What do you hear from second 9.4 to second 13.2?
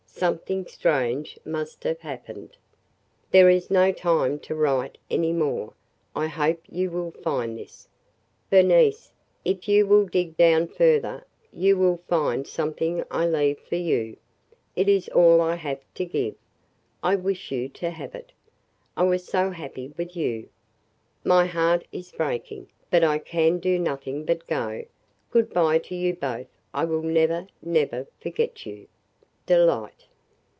if you will dig down further you will find something